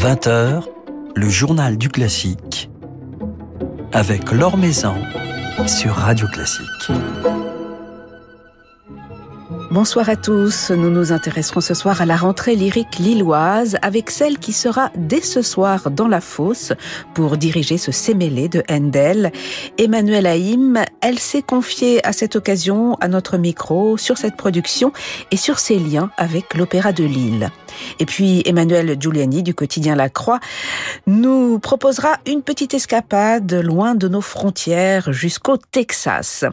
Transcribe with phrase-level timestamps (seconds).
[0.00, 0.62] 20h,
[1.16, 2.70] le journal du classique
[3.90, 4.94] avec Laure Maison
[5.66, 6.92] sur Radio Classique.
[9.72, 10.70] Bonsoir à tous.
[10.70, 15.20] Nous nous intéresserons ce soir à la rentrée lyrique lilloise avec celle qui sera dès
[15.20, 16.72] ce soir dans la fosse
[17.12, 19.32] pour diriger ce sémélé de Handel.
[19.78, 24.92] Emmanuel Haïm, elle s'est confiée à cette occasion à notre micro sur cette production
[25.32, 27.50] et sur ses liens avec l'Opéra de Lille.
[27.98, 30.40] Et puis Emmanuel Giuliani du quotidien La Croix
[31.06, 36.44] nous proposera une petite escapade loin de nos frontières jusqu'au Texas.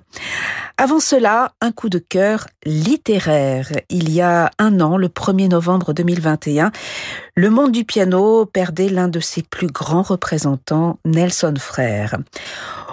[0.77, 3.71] Avant cela, un coup de cœur littéraire.
[3.89, 6.71] Il y a un an, le 1er novembre 2021,
[7.35, 12.17] le monde du piano perdait l'un de ses plus grands représentants, Nelson Frère.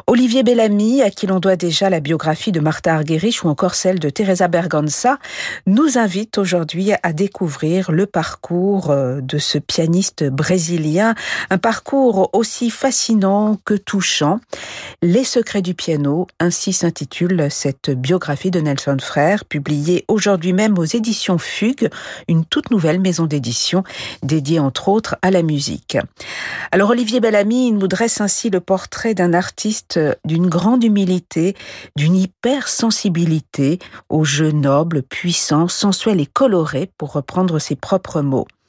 [0.06, 4.00] Olivier Bellamy, à qui l'on doit déjà la biographie de Martha Argerich ou encore celle
[4.00, 5.18] de Teresa Berganza,
[5.66, 8.21] nous invite aujourd'hui à découvrir le parcours
[8.90, 11.14] euh, de ce pianiste brésilien,
[11.50, 14.40] un parcours aussi fascinant que touchant.
[15.02, 20.84] Les secrets du piano, ainsi s'intitule cette biographie de Nelson Frère, publiée aujourd'hui même aux
[20.84, 21.90] éditions Fugue,
[22.28, 23.84] une toute nouvelle maison d'édition
[24.22, 25.96] dédiée entre autres à la musique.
[26.70, 31.54] Alors Olivier Bellamy nous dresse ainsi le portrait d'un artiste d'une grande humilité,
[31.96, 38.61] d'une hypersensibilité aux jeux nobles, puissants, sensuels et colorés, pour reprendre ses propres mots.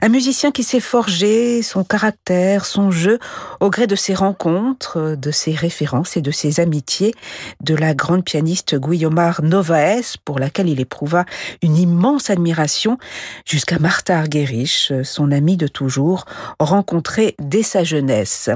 [0.00, 3.18] Un musicien qui s'est forgé son caractère, son jeu,
[3.60, 7.14] au gré de ses rencontres, de ses références et de ses amitiés,
[7.62, 11.24] de la grande pianiste Guiomar Novaes, pour laquelle il éprouva
[11.62, 12.98] une immense admiration,
[13.44, 16.24] jusqu'à Martha Argerich, son amie de toujours,
[16.60, 18.50] rencontrée dès sa jeunesse.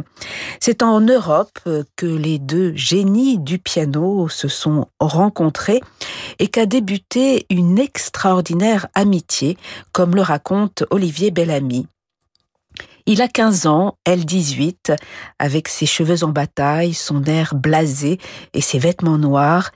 [0.61, 1.59] C'est en Europe
[1.97, 5.81] que les deux génies du piano se sont rencontrés
[6.39, 9.56] et qu'a débuté une extraordinaire amitié,
[9.92, 11.87] comme le raconte Olivier Bellamy.
[13.07, 14.93] Il a 15 ans, elle 18,
[15.39, 18.19] avec ses cheveux en bataille, son air blasé
[18.53, 19.71] et ses vêtements noirs,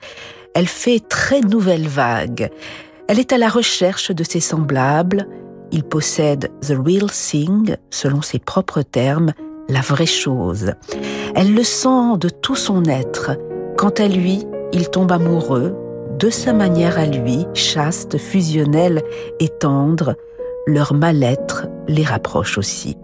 [0.53, 2.51] elle fait très nouvelle vague.
[3.07, 5.27] Elle est à la recherche de ses semblables,
[5.71, 9.33] il possède the real thing, selon ses propres termes,
[9.69, 10.73] la vraie chose.
[11.35, 13.31] Elle le sent de tout son être.
[13.75, 15.75] Quant à lui, il tombe amoureux,
[16.19, 19.01] de sa manière à lui, chaste, fusionnelle
[19.39, 20.15] et tendre,
[20.67, 22.97] leur mal-être les rapproche aussi.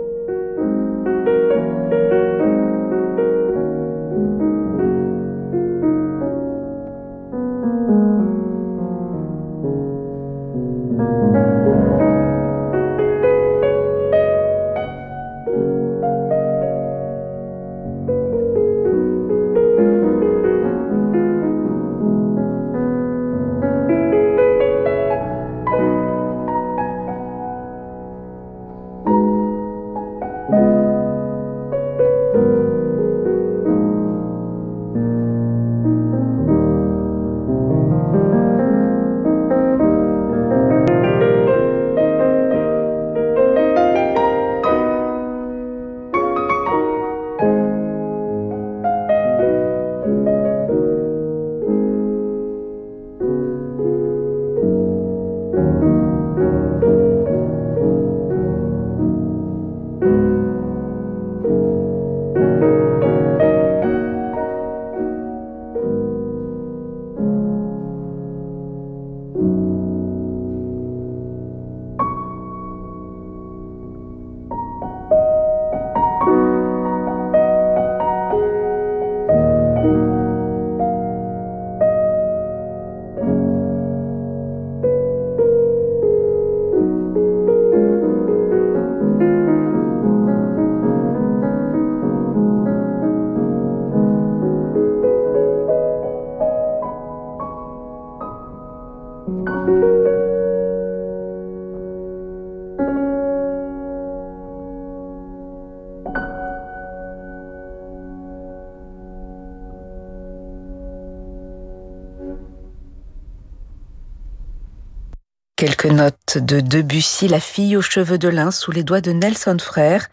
[115.65, 119.55] Quelques notes de Debussy, La fille aux cheveux de lin sous les doigts de Nelson
[119.61, 120.09] Frère.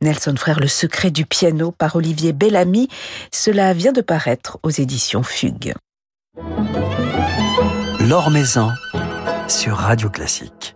[0.00, 2.88] Nelson Frère, Le secret du piano par Olivier Bellamy.
[3.30, 5.74] Cela vient de paraître aux éditions Fugue.
[8.08, 8.72] L'Or Maison
[9.48, 10.75] sur Radio Classique.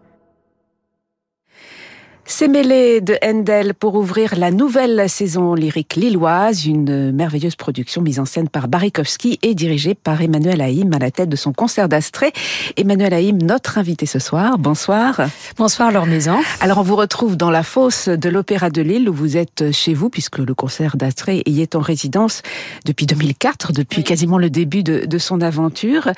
[2.48, 8.24] Mêlé de Handel pour ouvrir la nouvelle saison lyrique lilloise, une merveilleuse production mise en
[8.24, 12.32] scène par Barikowski et dirigée par Emmanuel Haïm à la tête de son concert d'Astrée.
[12.76, 14.58] Emmanuel Haïm, notre invité ce soir.
[14.58, 15.20] Bonsoir.
[15.58, 16.38] Bonsoir Laure Maison.
[16.60, 19.92] Alors on vous retrouve dans la fosse de l'Opéra de Lille où vous êtes chez
[19.92, 22.42] vous puisque le concert d'Astrée y est en résidence
[22.86, 26.08] depuis 2004, depuis quasiment le début de, de son aventure.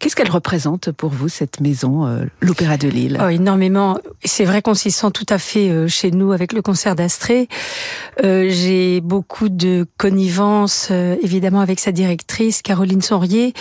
[0.00, 3.18] Qu'est-ce qu'elle représente pour vous cette maison, euh, l'Opéra de Lille?
[3.22, 3.98] Oh, Énormément.
[4.24, 7.48] C'est vrai qu'on s'y sent tout à fait euh, chez nous avec le concert d'Astrée.
[8.24, 13.54] Euh, j'ai beaucoup de connivence, euh, évidemment, avec sa directrice, Caroline Sonrier,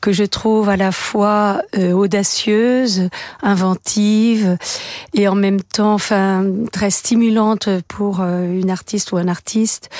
[0.00, 3.08] que je trouve à la fois audacieuse,
[3.42, 4.56] inventive,
[5.14, 9.90] et en même temps, enfin, très stimulante pour une artiste ou un artiste.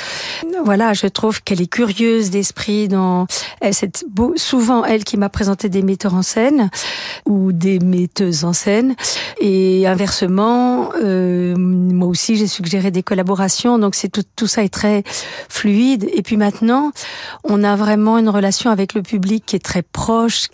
[0.64, 3.26] Voilà, je trouve qu'elle est curieuse d'esprit dans,
[3.72, 4.04] c'est
[4.36, 6.70] souvent elle qui m'a présenté des metteurs en scène
[7.26, 8.94] ou des metteuses en scène,
[9.40, 10.90] et inversement,
[11.56, 13.78] moi aussi, j'ai suggéré des collaborations.
[13.78, 15.02] Donc, c'est tout, tout ça est très
[15.48, 16.08] fluide.
[16.12, 16.92] Et puis maintenant,
[17.44, 20.48] on a vraiment une relation avec le public qui est très proche.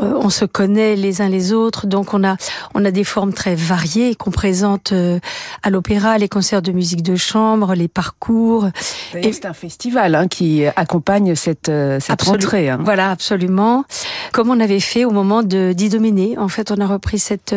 [0.00, 1.86] Euh, on se connaît les uns les autres.
[1.86, 2.36] Donc, on a,
[2.74, 5.18] on a des formes très variées qu'on présente euh,
[5.62, 8.68] à l'opéra, les concerts de musique de chambre, les parcours.
[9.14, 11.70] Et c'est un festival hein, qui accompagne cette,
[12.00, 12.70] cette rentrée.
[12.70, 12.78] Hein.
[12.82, 13.84] Voilà, absolument.
[14.32, 16.36] Comme on avait fait au moment de d'Idoménée.
[16.38, 17.54] En fait, on a repris cette,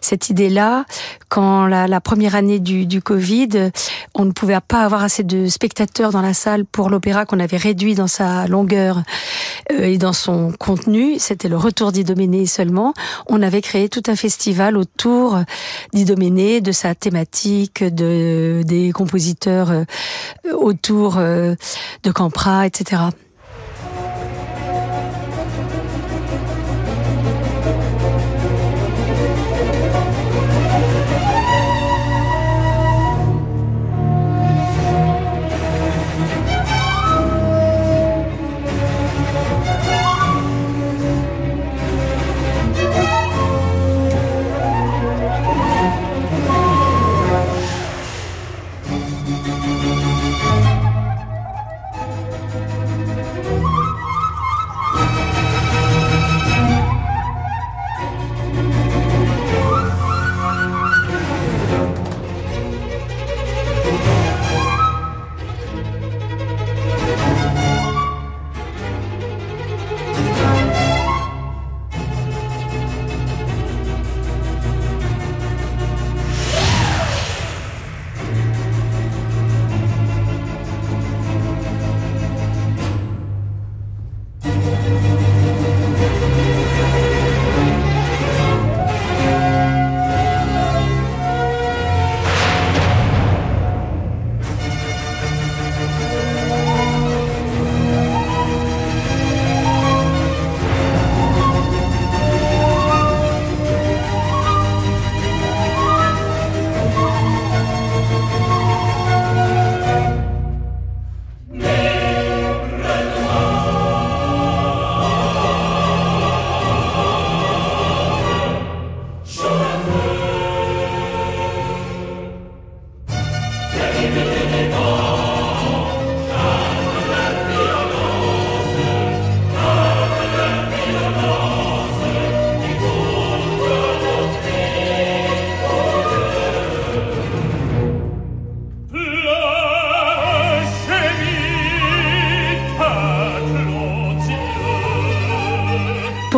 [0.00, 0.84] cette idée-là
[1.28, 3.70] quand la, la première année du, du, Covid,
[4.14, 7.56] on ne pouvait pas avoir assez de spectateurs dans la salle pour l'opéra qu'on avait
[7.56, 9.02] réduit dans sa longueur
[9.72, 11.18] euh, et dans son contenu.
[11.18, 12.94] C'était le retour d'Idoménée seulement.
[13.26, 15.38] On avait créé tout un festival autour
[15.92, 19.84] d'Idoménée, de sa thématique, de, des compositeurs euh,
[20.52, 21.54] autour euh,
[22.02, 23.02] de Campra, etc.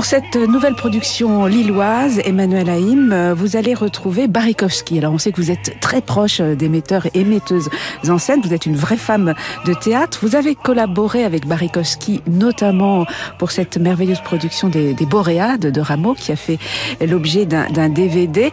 [0.01, 4.97] Pour cette nouvelle production lilloise, Emmanuel Haïm, vous allez retrouver Barikowski.
[4.97, 7.69] Alors on sait que vous êtes très proche des metteurs et metteuses
[8.09, 8.41] en scène.
[8.43, 9.35] Vous êtes une vraie femme
[9.67, 10.21] de théâtre.
[10.23, 13.05] Vous avez collaboré avec Barikowski, notamment
[13.39, 16.59] pour cette merveilleuse production des, des Boréades de Rameau, qui a fait
[17.07, 18.53] l'objet d'un DVD.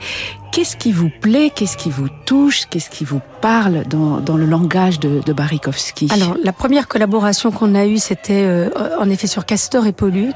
[0.51, 4.45] Qu'est-ce qui vous plaît Qu'est-ce qui vous touche Qu'est-ce qui vous parle dans, dans le
[4.45, 9.27] langage de, de Barikowski Alors, la première collaboration qu'on a eue, c'était euh, en effet
[9.27, 10.33] sur Castor et Pollux.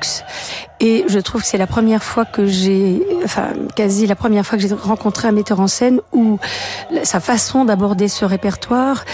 [0.79, 4.57] Et je trouve que c'est la première fois que j'ai, enfin, quasi la première fois
[4.57, 6.39] que j'ai rencontré un metteur en scène où
[7.03, 9.05] sa façon d'aborder ce répertoire,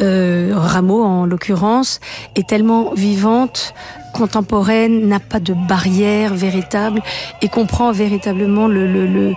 [0.00, 2.00] euh, Rameau en l'occurrence,
[2.36, 3.74] est tellement vivante,
[4.20, 7.00] contemporaine, n'a pas de barrière véritable
[7.40, 9.34] et comprend véritablement le, le,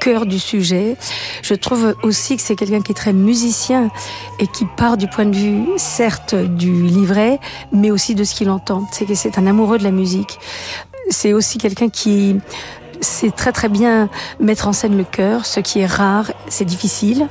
[0.00, 0.96] cœur du sujet.
[1.42, 3.90] Je trouve aussi que c'est quelqu'un qui est très musicien
[4.38, 7.40] et qui part du point de vue, certes, du livret,
[7.72, 8.88] mais aussi de ce qu'il entend.
[8.90, 10.38] C'est que c'est un amoureux de la musique.
[11.10, 12.40] C'est aussi quelqu'un qui
[13.02, 14.08] sait très très bien
[14.40, 17.28] mettre en scène le chœur, ce qui est rare, c'est difficile,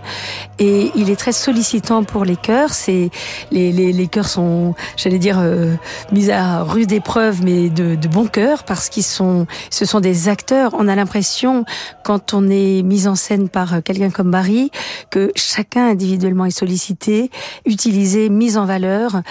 [0.59, 2.73] et il est très sollicitant pour les chœurs.
[2.73, 3.09] C'est
[3.51, 5.75] les, les, les chœurs sont, j'allais dire, euh,
[6.11, 10.29] mis à rude épreuve, mais de, de bon cœur parce qu'ils sont, ce sont des
[10.29, 10.75] acteurs.
[10.77, 11.65] On a l'impression
[12.03, 14.71] quand on est mis en scène par quelqu'un comme Barry
[15.09, 17.31] que chacun individuellement est sollicité,
[17.65, 19.21] utilisé, mis en valeur.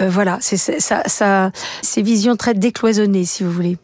[0.00, 1.50] Euh, voilà, c'est ça, ça,
[1.82, 3.78] ces visions très décloisonnées, si vous voulez.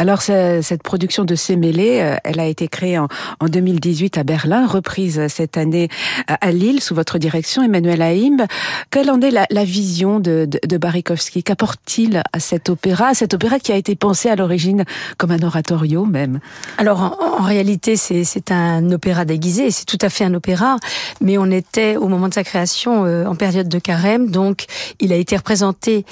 [0.00, 3.08] Alors cette production de Sémélé, euh, elle a été créée en,
[3.42, 5.88] 2018 à Berlin, reprise cette année
[6.26, 8.46] à Lille sous votre direction, Emmanuel Haïm.
[8.90, 13.58] Quelle en est la, vision de, de, Barikowski Qu'apporte-t-il à cet opéra, à cet opéra
[13.58, 14.84] qui a été pensé à l'origine
[15.18, 16.40] comme un oratorio même?
[16.78, 20.76] Alors en, réalité, c'est un opéra déguisé, c'est tout à fait un opéra,
[21.20, 24.64] mais on était au moment de sa création euh, en période de carême, donc
[25.00, 26.06] il a été représenté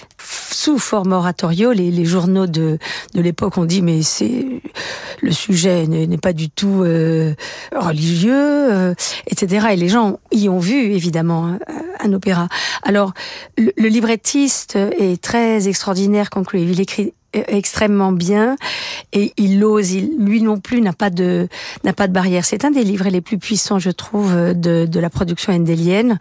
[0.52, 1.72] sous forme oratorio.
[1.72, 2.78] Les, les journaux de,
[3.14, 4.44] de l'époque ont dit mais c'est
[5.20, 7.34] le sujet n'est pas du tout euh,
[7.74, 8.94] religieux, euh,
[9.26, 9.68] etc.
[9.72, 11.58] Et les gens y ont vu évidemment
[12.00, 12.48] un, opéra.
[12.82, 13.12] Alors
[13.56, 16.60] le, librettiste est très extraordinaire, conclu.
[16.60, 18.56] Il écrit extrêmement bien
[19.12, 21.46] et il ose lui non plus n'a pas de
[21.84, 25.00] n'a pas de barrière c'est un des livres les plus puissants je trouve de, de
[25.00, 26.18] la production endélienne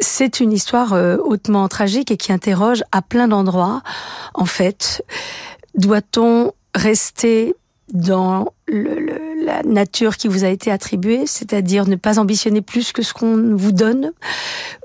[0.00, 3.82] c'est une histoire euh, hautement tragique et qui interroge à plein d'endroits
[4.34, 5.04] en fait
[5.76, 7.54] doit-on rester
[7.92, 13.02] dans le, la nature qui vous a été attribuée, c'est-à-dire ne pas ambitionner plus que
[13.02, 14.12] ce qu'on vous donne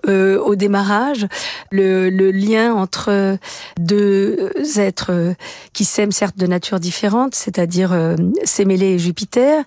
[0.08, 1.28] euh, au démarrage,
[1.72, 3.38] le, le, lien entre
[3.80, 5.34] deux êtres
[5.74, 9.64] qui s'aiment certes de nature différente, c'est-à-dire euh, Sémélé et Jupiter.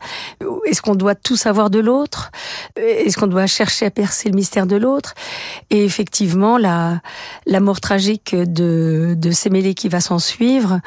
[0.66, 2.30] Est-ce qu'on doit tout savoir de l'autre?
[2.76, 5.14] Est-ce qu'on doit chercher à percer le mystère de l'autre?
[5.71, 7.00] Et effectivement, la,
[7.47, 10.80] la mort tragique de, de Sémélé qui va s'en suivre,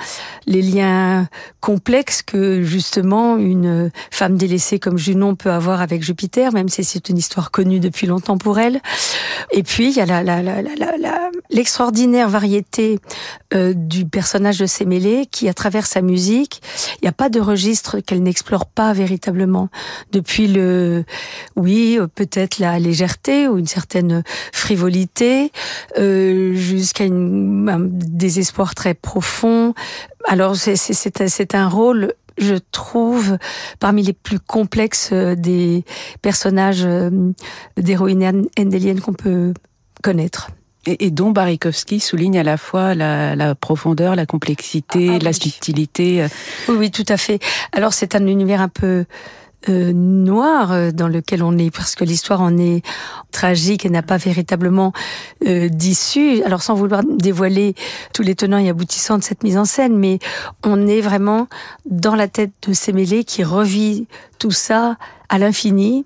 [0.46, 1.27] les liens
[1.60, 7.10] complexes que justement une femme délaissée comme Junon peut avoir avec Jupiter, même si c'est
[7.10, 8.82] une histoire connue depuis longtemps pour elle.
[9.52, 13.00] Et puis il y a l'extraordinaire variété
[13.54, 16.62] euh, du personnage de Sémélé qui, à travers sa musique,
[16.96, 19.70] il n'y a pas de registre qu'elle n'explore pas véritablement.
[20.12, 21.04] Depuis le,
[21.56, 25.52] oui, peut-être la légèreté ou une certaine frivolité,
[25.98, 29.74] euh, jusqu'à un désespoir très profond.
[30.28, 33.38] Alors c'est un rôle je trouve,
[33.79, 35.84] parmi les plus complexes euh, des
[36.22, 37.10] personnages euh,
[37.77, 39.53] d'héroïnes endéliennes qu'on peut
[40.03, 40.50] connaître.
[40.86, 46.24] Et, dont Barikowski souligne à la fois la, profondeur, la complexité, ah, la subtilité.
[46.24, 46.27] Euh.
[46.70, 47.39] Oui, oui, tout à fait.
[47.74, 49.03] Alors c'est un univers un peu
[49.70, 52.84] euh, noir euh, dans lequel on est, parce que l'histoire en est
[53.32, 54.94] tragique et n'a pas véritablement
[55.46, 56.42] euh, d'issue.
[56.44, 57.76] Alors sans vouloir dévoiler
[58.14, 60.20] tous les tenants et aboutissants de cette mise en scène, mais
[60.64, 61.48] on est vraiment
[61.86, 64.08] dans la tête de Sémélé qui revit
[64.40, 64.98] tout ça
[65.30, 66.06] à l'infini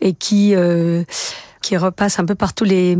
[0.00, 0.54] et qui
[1.62, 2.98] qui repasse un peu par tous les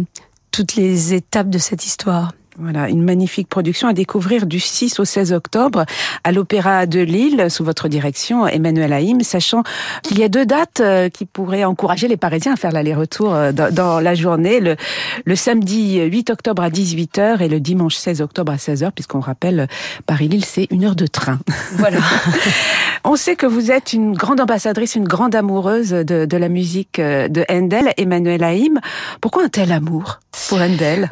[0.51, 2.33] toutes les étapes de cette histoire.
[2.63, 5.87] Voilà, une magnifique production à découvrir du 6 au 16 octobre
[6.25, 9.63] à l'Opéra de Lille, sous votre direction, Emmanuel Haïm, sachant
[10.03, 13.53] qu'il y a deux dates euh, qui pourraient encourager les Parisiens à faire l'aller-retour euh,
[13.53, 14.77] dans, la journée, le,
[15.25, 19.67] le, samedi 8 octobre à 18h et le dimanche 16 octobre à 16h, puisqu'on rappelle,
[20.05, 21.39] Paris-Lille, c'est une heure de train.
[21.77, 22.01] Voilà.
[23.05, 26.99] On sait que vous êtes une grande ambassadrice, une grande amoureuse de, de la musique
[26.99, 28.79] euh, de Handel, Emmanuel Haïm.
[29.21, 31.09] Pourquoi un tel amour pour Handel?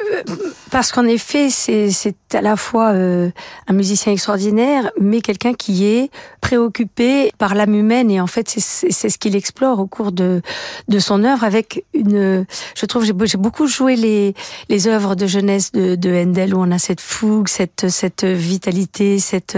[0.71, 3.31] Parce qu'en effet, c'est à la fois euh,
[3.67, 8.11] un musicien extraordinaire, mais quelqu'un qui est préoccupé par l'âme humaine.
[8.11, 10.43] Et en fait, c'est ce qu'il explore au cours de,
[10.87, 12.45] de son œuvre avec une...
[12.75, 14.35] Je trouve, j'ai beaucoup joué les,
[14.69, 19.17] les œuvres de jeunesse de, de Handel, où on a cette fougue, cette, cette vitalité,
[19.17, 19.57] cette,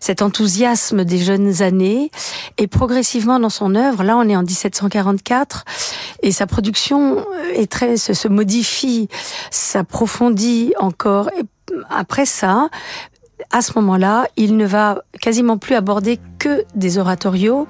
[0.00, 2.10] cet enthousiasme des jeunes années.
[2.58, 5.64] Et progressivement dans son œuvre, là on est en 1744,
[6.22, 7.24] et sa production
[7.54, 9.08] est très, se, se modifie,
[9.50, 11.30] s'approfondit encore.
[11.90, 12.68] Après ça,
[13.50, 17.66] à ce moment-là, il ne va quasiment plus aborder que des oratorios.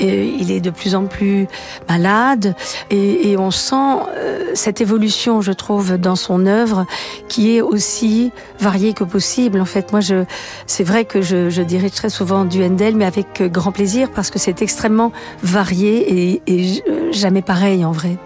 [0.00, 1.46] Et il est de plus en plus
[1.88, 2.54] malade
[2.90, 3.74] et, on sent
[4.16, 6.86] euh, cette évolution, je trouve, dans son œuvre
[7.28, 8.30] qui est aussi
[8.60, 9.60] variée que possible.
[9.60, 10.24] En fait, moi, je,
[10.66, 14.38] c'est vrai que je, dirige très souvent du Handel, mais avec grand plaisir parce que
[14.38, 18.18] c'est extrêmement varié et, et jamais pareil en vrai.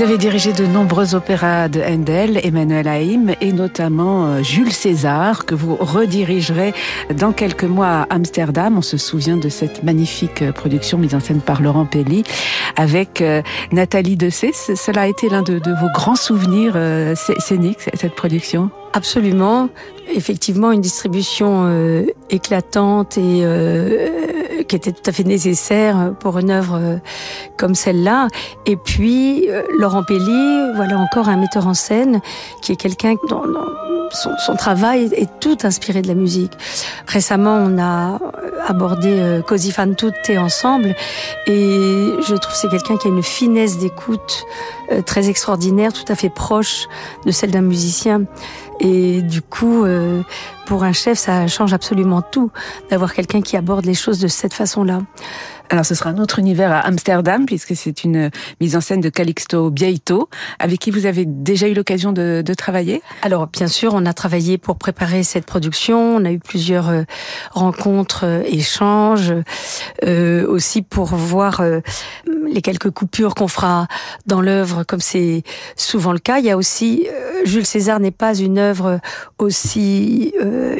[0.00, 5.44] Vous avez dirigé de nombreux opéras de Handel, Emmanuel Haïm et notamment euh, Jules César
[5.44, 6.72] que vous redirigerez
[7.14, 8.78] dans quelques mois à Amsterdam.
[8.78, 12.24] On se souvient de cette magnifique euh, production mise en scène par Laurent Pelli
[12.76, 14.52] avec euh, Nathalie Dessay.
[14.54, 16.78] Cela a été l'un de, vos grands souvenirs
[17.38, 18.70] scéniques, cette production?
[18.94, 19.68] Absolument.
[20.10, 23.44] Effectivement, une distribution éclatante et
[24.68, 26.96] qui était tout à fait nécessaire pour une œuvre euh,
[27.56, 28.28] comme celle-là.
[28.66, 32.20] Et puis, euh, Laurent Pelli, voilà encore un metteur en scène
[32.62, 33.42] qui est quelqu'un dont,
[34.10, 36.52] son, son, travail est tout inspiré de la musique.
[37.06, 38.18] Récemment, on a
[38.66, 40.94] abordé euh, Così fan tutte ensemble
[41.46, 44.44] et je trouve c'est quelqu'un qui a une finesse d'écoute
[45.06, 46.88] très extraordinaire, tout à fait proche
[47.24, 48.24] de celle d'un musicien.
[48.80, 50.22] Et du coup, euh,
[50.66, 52.50] pour un chef, ça change absolument tout
[52.88, 55.00] d'avoir quelqu'un qui aborde les choses de cette façon-là.
[55.72, 58.30] Alors ce sera un autre univers à Amsterdam puisque c'est une
[58.60, 60.28] mise en scène de Calixto Bieito
[60.58, 63.02] avec qui vous avez déjà eu l'occasion de, de, travailler?
[63.22, 66.16] Alors bien sûr, on a travaillé pour préparer cette production.
[66.16, 67.02] On a eu plusieurs euh,
[67.52, 69.32] rencontres, euh, échanges,
[70.04, 71.78] euh, aussi pour voir euh,
[72.52, 73.86] les quelques coupures qu'on fera
[74.26, 75.44] dans l'œuvre, comme c'est
[75.76, 76.40] souvent le cas.
[76.40, 77.06] Il y a aussi
[77.44, 79.00] Jules César n'est pas une œuvre
[79.38, 80.34] aussi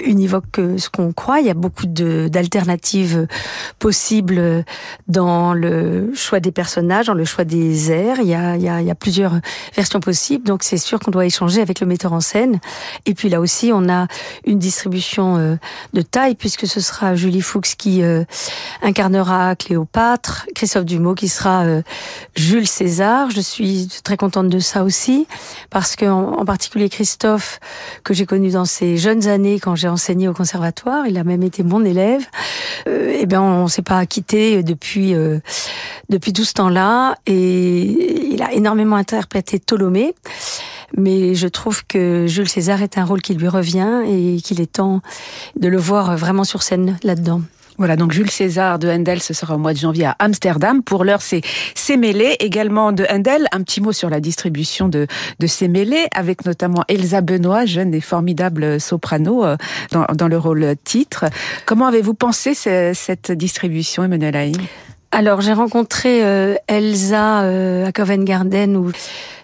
[0.04, 1.40] univoque que ce qu'on croit.
[1.40, 3.26] Il y a beaucoup d'alternatives
[3.78, 4.64] possibles
[5.08, 8.18] dans le choix des personnages, dans le choix des airs.
[8.20, 9.34] Il y a, il y a, il y a plusieurs
[9.74, 12.60] versions possibles, donc c'est sûr qu'on doit échanger avec le metteur en scène.
[13.06, 14.06] Et puis là aussi, on a
[14.44, 15.56] une distribution euh,
[15.92, 18.24] de taille, puisque ce sera Julie Fuchs qui euh,
[18.82, 21.82] incarnera Cléopâtre, Christophe Dumont qui sera euh,
[22.34, 23.30] Jules César.
[23.30, 25.26] Je suis très contente de ça aussi,
[25.70, 27.60] parce que en, particulier Christophe,
[28.04, 31.42] que j'ai connu dans ses jeunes années quand j'ai enseigné au conservatoire, il a même
[31.42, 32.22] été mon élève.
[32.86, 35.38] Eh bien, on s'est pas quitté depuis euh,
[36.08, 40.14] depuis tout ce temps-là et il a énormément interprété Ptolomée.
[40.96, 44.72] Mais je trouve que Jules César est un rôle qui lui revient et qu'il est
[44.72, 45.02] temps
[45.56, 47.42] de le voir vraiment sur scène là-dedans.
[47.80, 50.82] Voilà, donc Jules César de Handel, ce sera au mois de janvier à Amsterdam.
[50.82, 51.40] Pour l'heure, c'est
[51.74, 53.46] Sémélé, également de Handel.
[53.52, 55.06] Un petit mot sur la distribution de,
[55.38, 59.56] de Sémélé, avec notamment Elsa Benoît, jeune et formidable soprano, euh,
[59.92, 61.24] dans, dans le rôle titre.
[61.64, 64.56] Comment avez-vous pensé cette distribution, Emmanuel Haïm?
[65.12, 68.92] Alors j'ai rencontré euh, Elsa euh, à Covent Garden où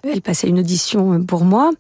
[0.08, 1.72] elle passait une audition euh, pour moi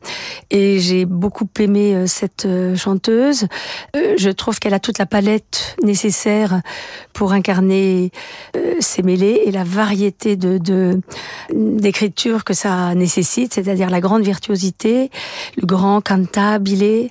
[0.50, 3.46] et j'ai beaucoup aimé cette chanteuse.
[3.94, 6.62] Je trouve qu'elle a toute la palette nécessaire
[7.12, 8.10] pour incarner
[8.80, 11.00] ses mêlées et la variété de
[11.52, 15.10] d'écriture que ça nécessite, c'est-à-dire la grande virtuosité,
[15.56, 17.10] le grand cantabile.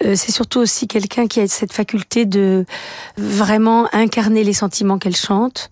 [0.00, 2.64] C'est surtout aussi quelqu'un qui a cette faculté de
[3.16, 5.70] vraiment incarner les sentiments qu'elle chante.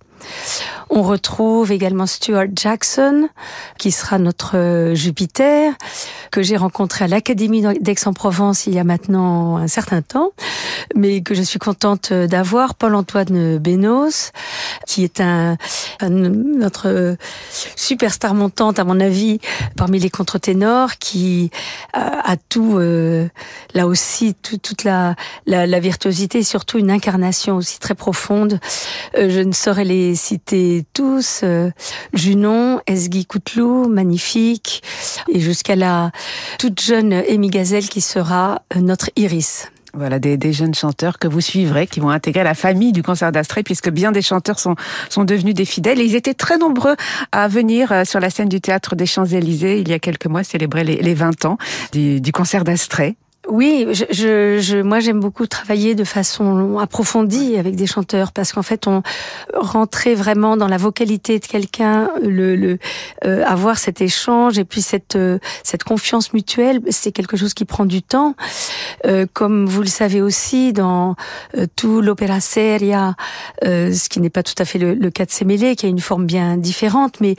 [0.91, 3.29] On retrouve également Stuart Jackson,
[3.79, 5.75] qui sera notre euh, Jupiter,
[6.31, 10.33] que j'ai rencontré à l'Académie d'Aix-en-Provence il y a maintenant un certain temps,
[10.95, 12.75] mais que je suis contente d'avoir.
[12.75, 14.33] Paul-Antoine Bénos,
[14.87, 15.57] qui est un,
[16.03, 17.17] notre
[17.77, 19.41] superstar montante, à mon avis,
[19.77, 21.51] parmi les contre-ténors, qui
[21.93, 23.29] a, tout, euh,
[23.75, 25.15] là aussi, toute la,
[25.47, 28.61] virtuosité et surtout une incarnation aussi très profonde.
[29.17, 31.41] Euh, je ne saurais les citer tous.
[31.43, 31.71] Euh,
[32.13, 34.83] Junon, Esgui Couteloup, magnifique,
[35.33, 36.11] et jusqu'à la
[36.59, 39.71] toute jeune Amy Gazelle qui sera euh, notre Iris.
[39.95, 43.33] Voilà, des, des, jeunes chanteurs que vous suivrez, qui vont intégrer la famille du concert
[43.33, 44.77] d'Astrée, puisque bien des chanteurs sont,
[45.09, 46.01] sont devenus des fidèles.
[46.01, 46.95] Et ils étaient très nombreux
[47.33, 50.45] à venir euh, sur la scène du théâtre des Champs-Élysées il y a quelques mois,
[50.45, 51.59] célébrer les, les 20 ans
[51.93, 53.17] du, du concert d'Astrée.
[53.49, 58.53] Oui, je, je, je moi j'aime beaucoup travailler de façon approfondie avec des chanteurs parce
[58.53, 59.03] qu'en fait on
[59.55, 62.79] rentrait vraiment dans la vocalité de quelqu'un, le, le
[63.25, 67.65] euh, avoir cet échange et puis cette euh, cette confiance mutuelle, c'est quelque chose qui
[67.65, 68.35] prend du temps.
[69.07, 71.17] Euh, comme vous le savez aussi dans
[71.57, 73.15] euh, tout l'opéra seria,
[73.63, 76.01] ce qui n'est pas tout à fait le, le cas de Semele, qui a une
[76.01, 77.37] forme bien différente, mais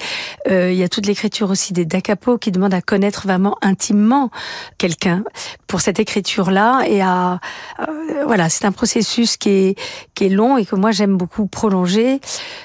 [0.50, 4.32] il y a toute l'écriture aussi des da capo qui demande à connaître vraiment intimement
[4.78, 5.24] quelqu'un
[5.67, 7.39] pour cette écriture-là et à
[7.79, 9.79] euh, voilà, c'est un processus qui est
[10.15, 12.19] qui est long et que moi j'aime beaucoup prolonger.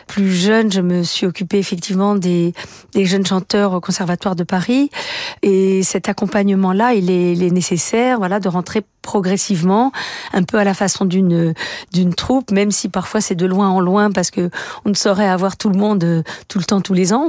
[0.06, 2.52] Plus jeune, je me suis occupée effectivement des
[2.92, 4.90] des jeunes chanteurs au Conservatoire de Paris
[5.42, 9.92] et cet accompagnement-là, il est, il est nécessaire, voilà, de rentrer progressivement,
[10.32, 11.54] un peu à la façon d'une
[11.92, 14.50] d'une troupe, même si parfois c'est de loin en loin parce que
[14.84, 17.28] on ne saurait avoir tout le monde tout le temps tous les ans.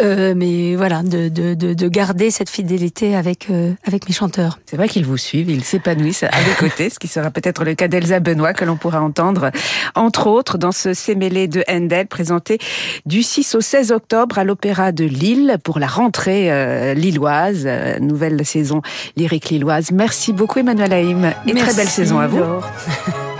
[0.00, 4.58] Euh, mais voilà, de, de, de, garder cette fidélité avec euh, avec mes chanteurs.
[4.66, 7.74] C'est vrai qu'ils vous suivent, ils s'épanouissent à vos côtés, ce qui sera peut-être le
[7.74, 9.50] cas d'Elsa Benoît que l'on pourra entendre
[9.94, 12.58] entre autres dans ce Sémélé de Handel présenté
[13.06, 17.68] du 6 au 16 octobre à l'Opéra de Lille pour la rentrée euh, lilloise,
[18.00, 18.82] nouvelle saison
[19.16, 19.92] lyrique lilloise.
[19.92, 20.92] Merci beaucoup Emmanuel
[21.46, 22.42] Et très belle saison à vous.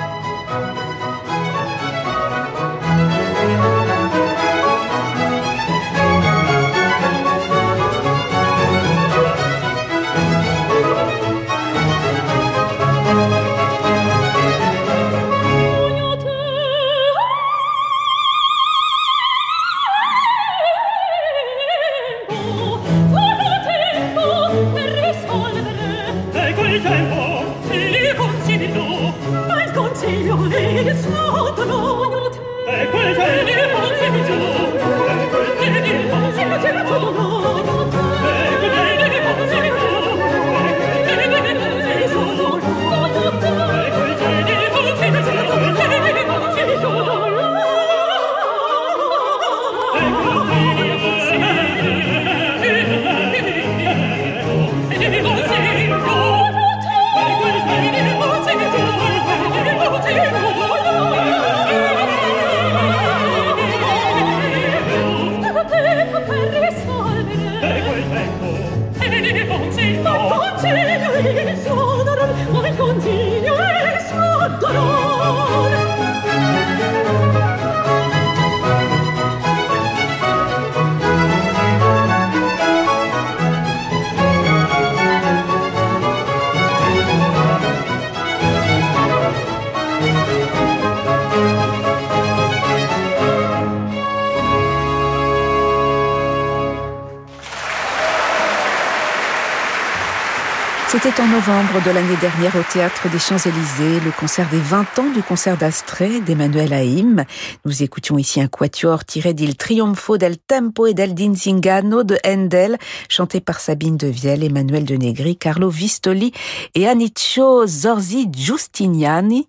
[101.15, 101.24] poquito.
[101.35, 105.57] Novembre de l'année dernière au Théâtre des Champs-Élysées, le concert des 20 ans du concert
[105.57, 107.25] d'Astrée d'Emmanuel Haïm.
[107.65, 112.79] Nous écoutions ici un quatuor tiré d'Il Triomfo del Tempo et del Dinzingano de Handel,
[113.09, 116.31] chanté par Sabine de Vielle, Emmanuel de Negri, Carlo Vistoli
[116.77, 119.49] et Anicio Zorzi Giustiniani.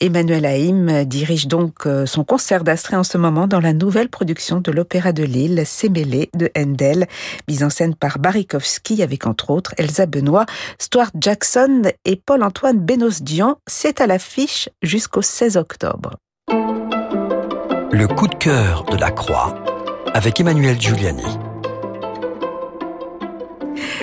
[0.00, 4.60] Emmanuel Haïm dirige donc euh, son concert d'Astrée en ce moment dans la nouvelle production
[4.60, 7.06] de l'Opéra de Lille, Sémélé de Handel,
[7.46, 10.46] mise en scène par Barikowski avec entre autres Elsa Benoît,
[10.80, 13.56] Stuart Jackson et Paul-Antoine Benos-Dion.
[13.66, 16.16] C'est à l'affiche jusqu'au 16 octobre.
[16.48, 19.54] Le coup de cœur de la Croix
[20.14, 21.49] avec Emmanuel Giuliani.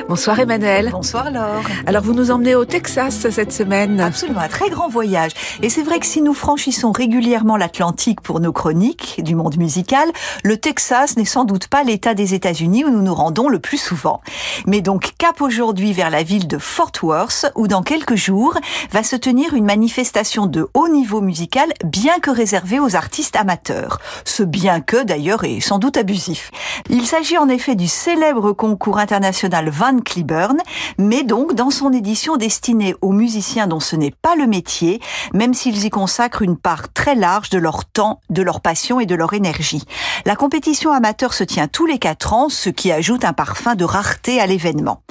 [0.07, 0.89] Bonsoir Emmanuel.
[0.91, 1.63] Bonsoir Laure.
[1.85, 3.99] Alors vous nous emmenez au Texas cette semaine.
[3.99, 5.31] Absolument, un très grand voyage.
[5.61, 10.09] Et c'est vrai que si nous franchissons régulièrement l'Atlantique pour nos chroniques du monde musical,
[10.43, 13.77] le Texas n'est sans doute pas l'État des États-Unis où nous nous rendons le plus
[13.77, 14.21] souvent.
[14.65, 18.55] Mais donc cap aujourd'hui vers la ville de Fort Worth où dans quelques jours
[18.91, 23.99] va se tenir une manifestation de haut niveau musical bien que réservée aux artistes amateurs.
[24.25, 26.51] Ce bien que d'ailleurs est sans doute abusif.
[26.89, 30.57] Il s'agit en effet du célèbre concours international Van Cliburn,
[30.97, 35.01] mais donc dans son édition destinée aux musiciens dont ce n'est pas le métier,
[35.33, 39.05] même s'ils y consacrent une part très large de leur temps, de leur passion et
[39.05, 39.83] de leur énergie.
[40.25, 43.85] La compétition amateur se tient tous les quatre ans, ce qui ajoute un parfum de
[43.85, 45.01] rareté à l'événement.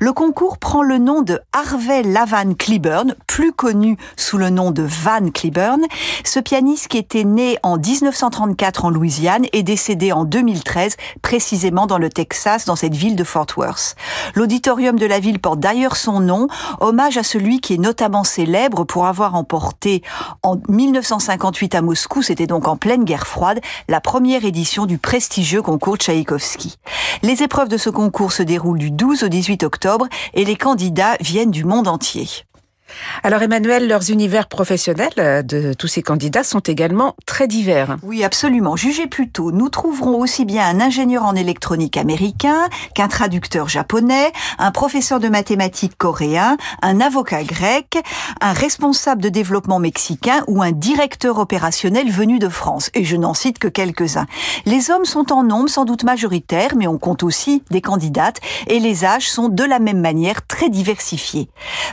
[0.00, 4.82] Le concours prend le nom de Harvey Lavan Cliburn, plus connu sous le nom de
[4.82, 5.80] Van Cliburn,
[6.24, 11.98] ce pianiste qui était né en 1934 en Louisiane et décédé en 2013 précisément dans
[11.98, 13.96] le Texas, dans cette ville de Fort Worth.
[14.34, 16.48] L'auditorium de la ville porte d'ailleurs son nom,
[16.80, 20.02] hommage à celui qui est notamment célèbre pour avoir emporté
[20.42, 25.62] en 1958 à Moscou, c'était donc en pleine guerre froide, la première édition du prestigieux
[25.62, 26.76] concours Tchaïkovski.
[27.22, 31.16] Les épreuves de ce concours se déroulent du 12 au 18 octobre et les candidats
[31.20, 32.28] viennent du monde entier.
[33.22, 37.96] Alors Emmanuel, leurs univers professionnels euh, de tous ces candidats sont également très divers.
[38.02, 38.76] Oui, absolument.
[38.76, 44.70] Jugez plutôt, nous trouverons aussi bien un ingénieur en électronique américain qu'un traducteur japonais, un
[44.70, 47.98] professeur de mathématiques coréen, un avocat grec,
[48.40, 52.90] un responsable de développement mexicain ou un directeur opérationnel venu de France.
[52.94, 54.26] Et je n'en cite que quelques-uns.
[54.66, 58.80] Les hommes sont en nombre sans doute majoritaires, mais on compte aussi des candidates et
[58.80, 61.48] les âges sont de la même manière très diversifiés.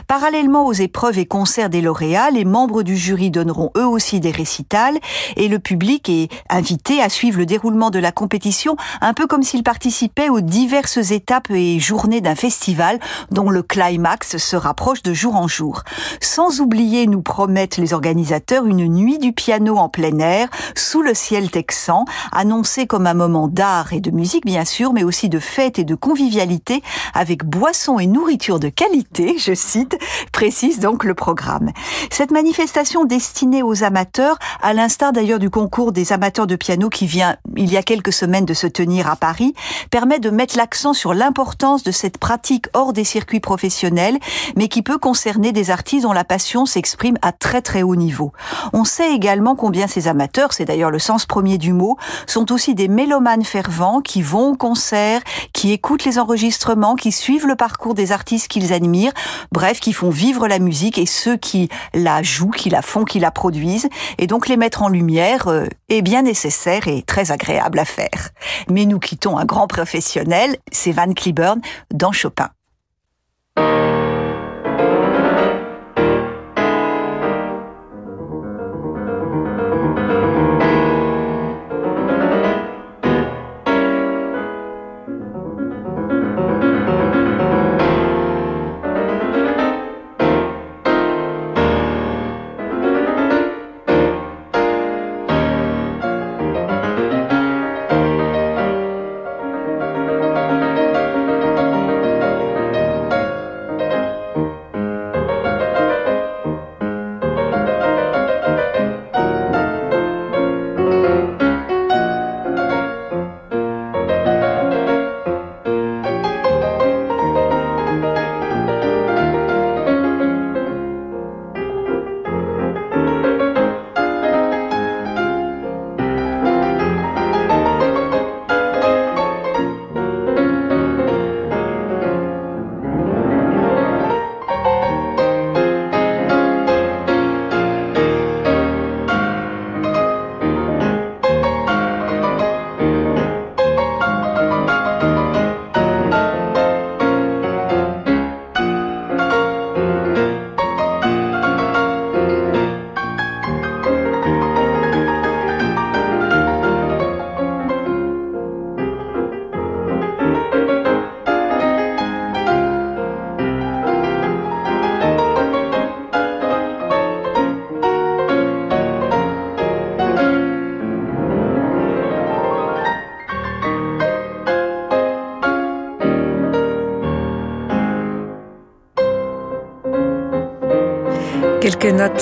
[0.06, 4.32] Parallèlement aux épreuves et concerts des lauréats, les membres du jury donneront eux aussi des
[4.32, 4.98] récitals
[5.36, 9.44] et le public est invité à suivre le déroulement de la compétition un peu comme
[9.44, 12.98] s'il participait aux diverses étapes et journées d'un festival
[13.30, 15.84] dont le climax se rapproche de jour en jour.
[16.20, 21.14] Sans oublier, nous promettent les organisateurs, une nuit du piano en plein air, sous le
[21.14, 25.38] ciel texan, annoncé comme un moment d'art et de musique bien sûr, mais aussi de
[25.38, 26.82] fête et de convivialité,
[27.14, 29.96] avec boissons et nourriture de qualité, je cite,
[30.32, 31.70] précise donc le programme.
[32.10, 37.06] Cette manifestation destinée aux amateurs, à l'instar d'ailleurs du concours des amateurs de piano qui
[37.06, 39.54] vient il y a quelques semaines de se tenir à Paris,
[39.90, 44.18] permet de mettre l'accent sur l'importance de cette pratique hors des circuits professionnels,
[44.56, 48.32] mais qui peut concerner des artistes dont la passion s'exprime à très très haut niveau.
[48.72, 52.74] On sait également combien ces amateurs, c'est d'ailleurs le sens premier du mot, sont aussi
[52.74, 55.20] des mélomanes fervents qui vont au concert,
[55.52, 59.12] qui écoutent les enregistrements, qui suivent le parcours des artistes qu'ils admirent,
[59.52, 63.20] bref, qui font vivre la musique et ceux qui la jouent, qui la font, qui
[63.20, 63.88] la produisent.
[64.18, 68.30] Et donc les mettre en lumière euh, est bien nécessaire et très agréable à faire.
[68.68, 71.60] Mais nous quittons un grand professionnel, c'est Van Cliburn
[71.92, 72.50] dans Chopin.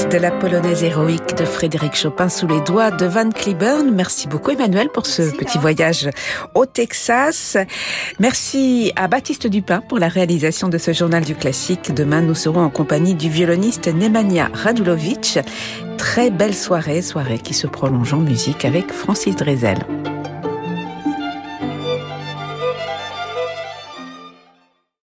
[0.07, 3.91] De la polonaise héroïque de Frédéric Chopin sous les doigts de Van Cliburn.
[3.91, 6.09] Merci beaucoup Emmanuel pour ce petit voyage
[6.55, 7.57] au Texas.
[8.21, 11.93] Merci à Baptiste Dupin pour la réalisation de ce journal du classique.
[11.93, 15.41] Demain, nous serons en compagnie du violoniste Nemanja Radulovic.
[15.99, 19.79] Très belle soirée, soirée qui se prolonge en musique avec Francis Drezel.